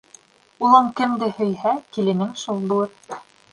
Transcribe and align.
Улың 0.67 0.89
кемде 1.01 1.29
һөйһә, 1.41 1.75
киленең 1.99 2.35
шул 2.47 2.67
булыр 2.75 3.23